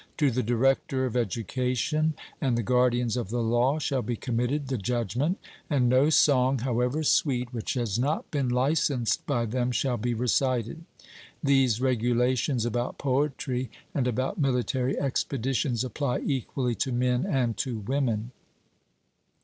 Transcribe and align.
To 0.17 0.31
the 0.31 0.41
director 0.41 1.05
of 1.05 1.15
education 1.15 2.15
and 2.41 2.57
the 2.57 2.63
guardians 2.63 3.15
of 3.15 3.29
the 3.29 3.43
law 3.43 3.77
shall 3.77 4.01
be 4.01 4.15
committed 4.15 4.67
the 4.67 4.79
judgment, 4.79 5.37
and 5.69 5.87
no 5.87 6.09
song, 6.09 6.57
however 6.57 7.03
sweet, 7.03 7.53
which 7.53 7.75
has 7.75 7.99
not 7.99 8.31
been 8.31 8.49
licensed 8.49 9.23
by 9.27 9.45
them 9.45 9.71
shall 9.71 9.97
be 9.97 10.15
recited. 10.15 10.85
These 11.43 11.81
regulations 11.81 12.65
about 12.65 12.97
poetry, 12.97 13.69
and 13.93 14.07
about 14.07 14.39
military 14.39 14.99
expeditions, 14.99 15.83
apply 15.83 16.21
equally 16.25 16.73
to 16.81 16.91
men 16.91 17.23
and 17.23 17.55
to 17.57 17.77
women. 17.77 18.31